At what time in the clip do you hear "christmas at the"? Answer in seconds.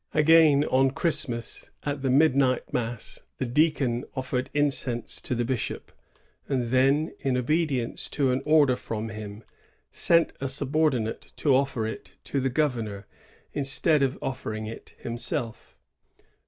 0.89-2.09